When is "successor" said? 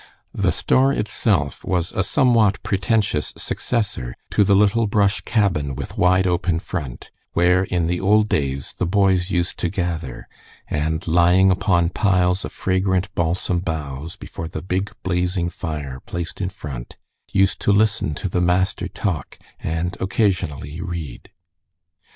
3.37-4.15